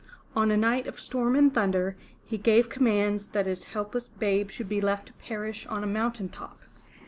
[0.35, 1.95] On a night of storm and thunder,
[2.25, 6.27] he gave commands that his helpless babe should be left to perish on a mountain
[6.27, 6.59] top.